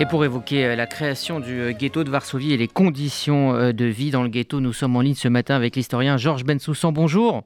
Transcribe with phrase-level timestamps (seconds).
[0.00, 3.72] Et pour évoquer euh, la création du euh, ghetto de Varsovie et les conditions euh,
[3.72, 6.90] de vie dans le ghetto, nous sommes en ligne ce matin avec l'historien Georges Bensoussan.
[6.90, 7.42] Bonjour.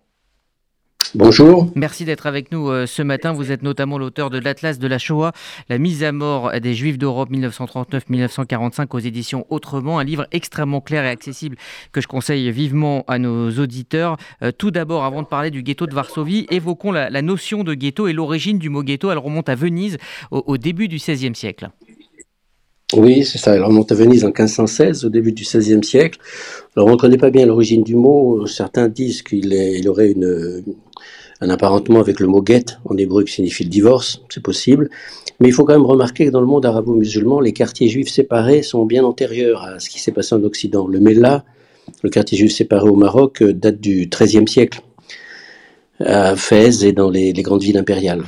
[1.16, 1.68] Bonjour.
[1.74, 3.32] Merci d'être avec nous ce matin.
[3.32, 5.32] Vous êtes notamment l'auteur de l'Atlas de la Shoah,
[5.68, 11.04] la mise à mort des Juifs d'Europe 1939-1945 aux éditions Autrement, un livre extrêmement clair
[11.04, 11.56] et accessible
[11.92, 14.16] que je conseille vivement à nos auditeurs.
[14.58, 18.12] Tout d'abord, avant de parler du ghetto de Varsovie, évoquons la, notion de ghetto et
[18.12, 19.10] l'origine du mot ghetto.
[19.10, 19.98] Elle remonte à Venise
[20.30, 21.68] au, au début du XVIe siècle.
[22.96, 23.54] Oui, c'est ça.
[23.54, 26.18] Elle remonte à Venise en 1516, au début du XVIe siècle.
[26.76, 28.46] Alors, on ne connaît pas bien l'origine du mot.
[28.46, 30.14] Certains disent qu'il il aurait
[31.40, 34.22] un apparentement avec le mot get, en hébreu, qui signifie le divorce.
[34.28, 34.90] C'est possible.
[35.40, 38.62] Mais il faut quand même remarquer que dans le monde arabo-musulman, les quartiers juifs séparés
[38.62, 40.86] sont bien antérieurs à ce qui s'est passé en Occident.
[40.86, 41.44] Le Mella,
[42.02, 44.80] le quartier juif séparé au Maroc, date du XIIIe siècle
[46.00, 48.24] à Fès et dans les, grandes villes impériales.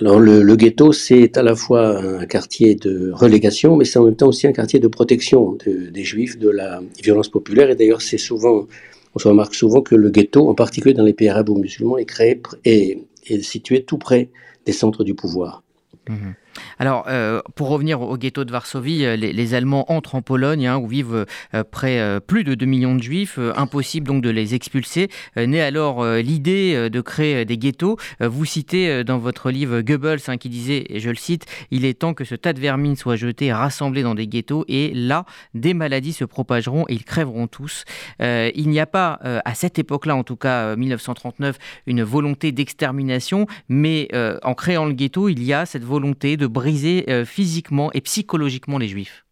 [0.00, 4.16] Alors le, ghetto, c'est à la fois un quartier de relégation, mais c'est en même
[4.16, 7.70] temps aussi un quartier de protection des juifs de la violence populaire.
[7.70, 8.66] Et d'ailleurs, c'est souvent,
[9.14, 12.98] on se remarque souvent que le ghetto, en particulier dans les pays est créé et
[13.26, 14.28] est situé tout près
[14.66, 15.62] des centres du pouvoir.
[16.08, 16.32] Mmh
[16.78, 20.78] alors, euh, pour revenir au ghetto de Varsovie, euh, les, Allemands entrent en Pologne, hein,
[20.78, 23.38] où vivent euh, près plus de 2 millions de juifs.
[23.56, 25.08] impossible donc de les expulser.
[25.36, 27.98] naît alors l'idée de créer des ghettos.
[28.20, 31.98] vous citez dans votre livre Goebbels hein, qui disait, et je le cite, Il est
[31.98, 35.24] temps que ce tas de vermine soit jeté et rassemblé dans des ghettos, et là,
[35.54, 37.84] des maladies se propageront et ils crèveront tous.
[38.20, 44.08] il n'y a pas, à cette époque-là, en tout cas 1939, une volonté d'extermination, mais
[44.42, 48.78] en créant le ghetto, il y a cette volonté de briser euh, physiquement et psychologiquement
[48.78, 49.24] les juifs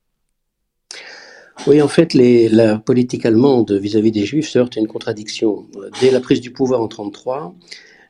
[1.67, 5.67] oui, en fait, la politique allemande vis-à-vis des Juifs se heurte à une contradiction.
[6.01, 7.55] Dès la prise du pouvoir en 1933,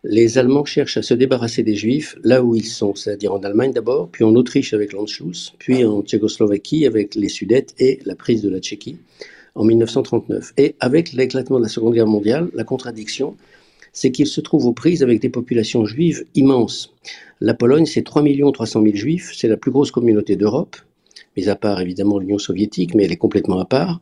[0.04, 3.72] les Allemands cherchent à se débarrasser des Juifs là où ils sont, c'est-à-dire en Allemagne
[3.72, 8.40] d'abord, puis en Autriche avec l'Anschluss, puis en Tchécoslovaquie avec les Sudètes et la prise
[8.40, 8.98] de la Tchéquie
[9.56, 10.52] en 1939.
[10.56, 13.36] Et avec l'éclatement de la Seconde Guerre mondiale, la contradiction,
[13.92, 16.94] c'est qu'ils se trouvent aux prises avec des populations juives immenses.
[17.40, 20.76] La Pologne, c'est 3 300 000 juifs, c'est la plus grosse communauté d'Europe,
[21.36, 24.00] mis à part évidemment l'Union soviétique, mais elle est complètement à part.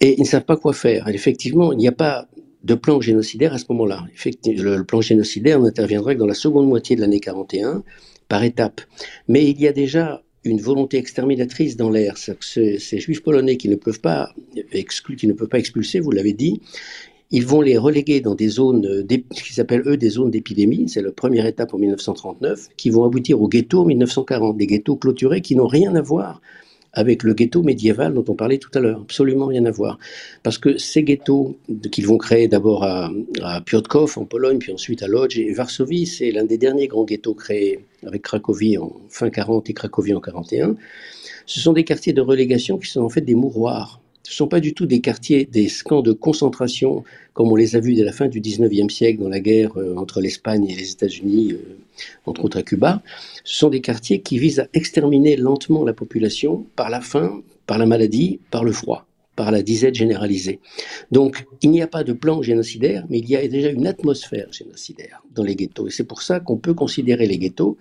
[0.00, 1.08] Et ils ne savent pas quoi faire.
[1.08, 2.26] effectivement, il n'y a pas
[2.64, 4.04] de plan génocidaire à ce moment-là.
[4.44, 7.82] Le plan génocidaire n'interviendra que dans la seconde moitié de l'année 41,
[8.28, 8.80] par étapes.
[9.28, 12.16] Mais il y a déjà une volonté exterminatrice dans l'air.
[12.16, 14.32] Ces, juifs polonais qui ne peuvent pas
[15.18, 16.62] qui ne peuvent pas expulser, vous l'avez dit,
[17.30, 20.88] ils vont les reléguer dans des zones, euh, ce qu'ils appellent eux des zones d'épidémie,
[20.88, 24.96] c'est la première étape en 1939, qui vont aboutir au ghetto en 1940, des ghettos
[24.96, 26.40] clôturés qui n'ont rien à voir
[26.92, 29.98] avec le ghetto médiéval dont on parlait tout à l'heure, absolument rien à voir.
[30.42, 31.56] Parce que ces ghettos
[31.92, 33.10] qu'ils vont créer d'abord à,
[33.42, 37.34] à, en Pologne, puis ensuite à Lodz et Varsovie, c'est l'un des derniers grands ghettos
[37.34, 40.74] créés avec Cracovie en fin 40 et Cracovie en 41.
[41.46, 43.99] Ce sont des quartiers de relégation qui sont en fait des mouroirs
[44.30, 47.02] ce ne sont pas du tout des quartiers, des camps de concentration
[47.34, 49.96] comme on les a vus dès la fin du 19e siècle dans la guerre euh,
[49.96, 51.78] entre l'Espagne et les États-Unis, euh,
[52.26, 53.02] entre autres à Cuba.
[53.42, 57.76] Ce sont des quartiers qui visent à exterminer lentement la population par la faim, par
[57.78, 59.04] la maladie, par le froid
[59.36, 60.60] par la disette généralisée.
[61.12, 64.52] Donc, il n'y a pas de plan génocidaire, mais il y a déjà une atmosphère
[64.52, 65.86] génocidaire dans les ghettos.
[65.86, 67.78] Et c'est pour ça qu'on peut considérer les ghettos,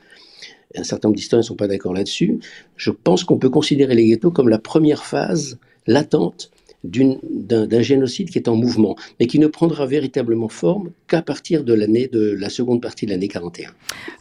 [0.73, 2.39] un certain nombre d'historiens ne sont pas d'accord là-dessus,
[2.77, 6.51] je pense qu'on peut considérer les ghettos comme la première phase l'attente
[6.83, 11.73] d'un génocide qui est en mouvement, mais qui ne prendra véritablement forme qu'à partir de
[11.73, 13.71] l'année de la seconde partie de l'année 41.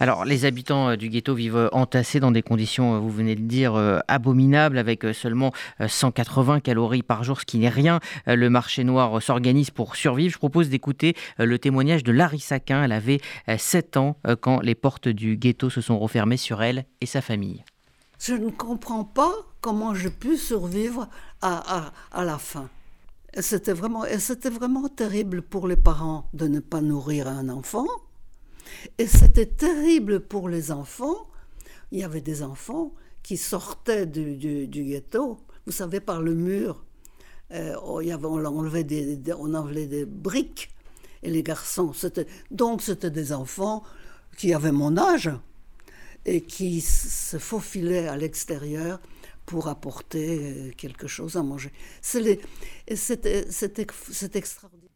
[0.01, 3.37] Alors, les habitants euh, du ghetto vivent euh, entassés dans des conditions, euh, vous venez
[3.37, 3.75] de dire,
[4.09, 5.53] abominables, avec seulement
[5.87, 8.01] 180 calories par jour, ce qui n'est rien.
[8.27, 10.33] Le marché noir s'organise pour survivre.
[10.33, 12.85] Je propose d'écouter le témoignage de Larry Saquin.
[12.85, 13.21] Elle avait
[13.57, 17.65] 7 ans quand les portes du ghetto se sont refermées sur elle et sa famille.
[18.19, 21.09] Je ne comprends pas comment j'ai pu survivre
[21.41, 22.69] à, à, la fin.
[23.39, 27.87] C'était vraiment, c'était vraiment terrible pour les parents de ne pas nourrir un enfant.
[28.99, 31.29] Et c'était terrible pour les enfants.
[31.91, 32.93] Il y avait des enfants
[33.23, 36.85] qui sortaient du, du, ghetto, vous savez, par le mur.
[37.53, 40.71] Euh, oh, il y avait, on, enlevait des, on enlevait des briques.
[41.23, 43.83] Et les garçons, c'était, donc c'était des enfants
[44.37, 45.31] qui avaient mon âge
[46.25, 49.01] et qui se faufilaient à l'extérieur
[49.49, 51.73] pour apporter euh, quelque chose à manger.
[52.03, 52.23] C'est
[54.37, 54.88] extraordinaire.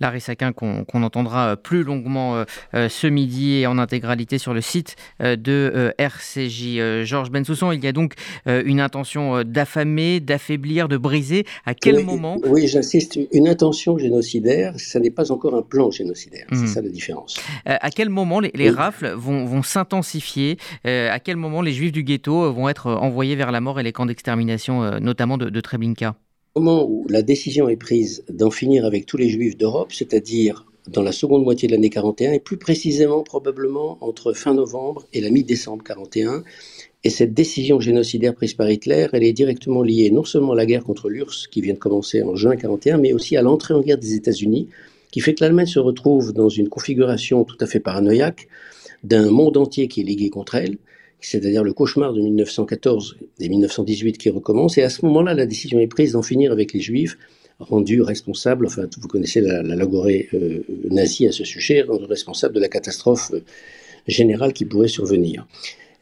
[0.00, 5.94] Larry Saquin qu'on entendra plus longuement ce midi et en intégralité sur le site de
[5.98, 7.04] RCJ.
[7.04, 8.14] Georges Bensoussan, il y a donc
[8.46, 11.44] une intention d'affamer, d'affaiblir, de briser.
[11.64, 16.46] À quel moment Oui, j'insiste, une intention génocidaire, ça n'est pas encore un plan génocidaire.
[16.50, 16.66] C'est mmh.
[16.66, 17.40] ça la différence.
[17.64, 22.68] à quel moment les, rafles vont, s'intensifier À quel moment les juifs du ghetto vont
[22.68, 26.16] être envoyés vers la mort et les camps d'extermination, notamment de, de Treblinka?
[26.56, 31.02] Moment où la décision est prise d'en finir avec tous les juifs d'Europe, c'est-à-dire dans
[31.02, 35.30] la seconde moitié de l'année 41, et plus précisément probablement entre fin novembre et la
[35.30, 36.44] mi-décembre 41,
[37.04, 40.66] et cette décision génocidaire prise par Hitler, elle est directement liée non seulement à la
[40.66, 43.80] guerre contre l'URSS qui vient de commencer en juin 41, mais aussi à l'entrée en
[43.80, 44.68] guerre des États-Unis,
[45.10, 48.48] qui fait que l'Allemagne se retrouve dans une configuration tout à fait paranoïaque
[49.04, 50.78] d'un monde entier qui est ligué contre elle,
[51.20, 54.78] c'est-à-dire le cauchemar de 1914 et 1918 qui recommence.
[54.78, 57.16] Et à ce moment-là, la décision est prise d'en finir avec les Juifs,
[57.58, 60.60] rendus responsables, enfin, vous connaissez la, logorée euh,
[60.90, 63.40] nazie à ce sujet, rendus responsables de la catastrophe euh,
[64.06, 65.46] générale qui pourrait survenir.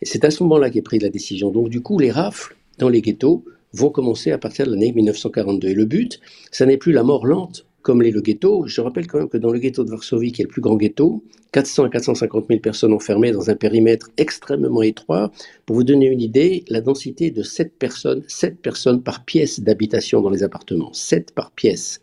[0.02, 1.50] Et c'est à ce moment-là qu'est prise la décision.
[1.50, 5.68] Donc, du coup, les rafles dans les ghettos vont commencer à partir de l'année 1942.
[5.68, 6.20] Et le but,
[6.50, 8.66] ça n'est plus la mort lente comme l'est le ghetto.
[8.66, 10.74] Je rappelle quand même que dans le ghetto de Varsovie, qui est le plus grand
[10.74, 11.22] ghetto,
[11.52, 15.30] 400 à 450 000 personnes enfermées dans un périmètre extrêmement étroit.
[15.66, 20.22] Pour vous donner une idée, la densité de 7 personnes, 7 personnes par pièce d'habitation
[20.22, 22.00] dans les appartements, 7 par pièce.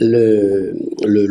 [0.00, 0.74] Le,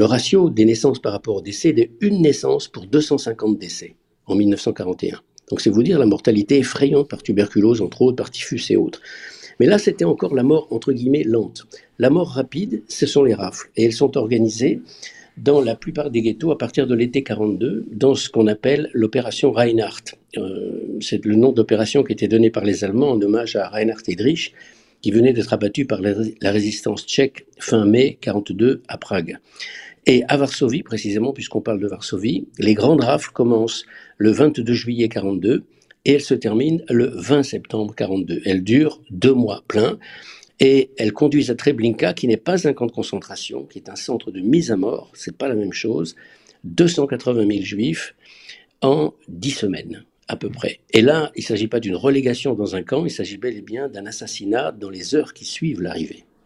[0.05, 3.95] ratio des naissances par rapport au décès est une naissance pour 250 décès
[4.25, 5.19] en 1941.
[5.49, 9.01] Donc c'est vous dire la mortalité effrayante par tuberculose, entre autres, par typhus et autres.
[9.59, 11.67] Mais là, c'était encore la mort, entre guillemets, lente.
[11.97, 13.69] La mort rapide, ce sont les rafles.
[13.75, 14.81] Et elles sont organisées
[15.37, 19.51] dans la plupart des ghettos à partir de l'été 42, dans ce qu'on appelle l'opération
[19.51, 20.15] Reinhardt.
[20.37, 24.01] Euh, c'est le nom d'opération qui était donné par les Allemands en hommage à Reinhard
[24.07, 24.53] Heydrich,
[25.01, 29.37] qui venait d'être abattu par la, résistance tchèque fin mai 42 à Prague.
[30.05, 33.85] Et à Varsovie, précisément, puisqu'on parle de Varsovie, les grandes rafles commencent
[34.17, 35.63] le 22 juillet 42
[36.05, 38.41] et elles se terminent le 20 septembre 42.
[38.45, 39.97] Elles durent deux mois pleins
[40.59, 43.95] et elles conduisent à Treblinka, qui n'est pas un camp de concentration, qui est un
[43.95, 46.15] centre de mise à mort, c'est pas la même chose,
[46.65, 48.15] 280 000 juifs
[48.81, 50.79] en dix semaines à peu près.
[50.91, 53.61] Et là, il ne s'agit pas d'une relégation dans un camp, il s'agit bel et
[53.61, 56.23] bien d'un assassinat dans les heures qui suivent l'arrivée.